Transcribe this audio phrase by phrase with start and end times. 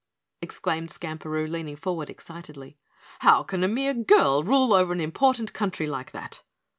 [0.41, 2.75] exclaimed Skamperoo, leaning forward excitedly.
[3.19, 6.41] "How can a mere girl rule over an important country like that?"